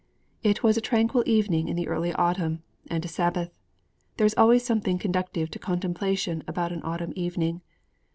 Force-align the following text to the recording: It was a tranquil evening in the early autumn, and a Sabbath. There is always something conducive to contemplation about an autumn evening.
It 0.41 0.63
was 0.63 0.77
a 0.77 0.81
tranquil 0.81 1.21
evening 1.27 1.67
in 1.67 1.75
the 1.75 1.87
early 1.87 2.11
autumn, 2.13 2.63
and 2.87 3.05
a 3.05 3.07
Sabbath. 3.07 3.51
There 4.17 4.25
is 4.25 4.33
always 4.35 4.65
something 4.65 4.97
conducive 4.97 5.51
to 5.51 5.59
contemplation 5.59 6.43
about 6.47 6.71
an 6.71 6.81
autumn 6.83 7.13
evening. 7.15 7.61